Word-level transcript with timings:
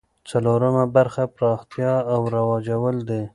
څلورمه 0.29 0.85
برخه 0.95 1.23
پراختیا 1.35 1.93
او 2.13 2.19
رواجول 2.35 2.97
دي. 3.09 3.21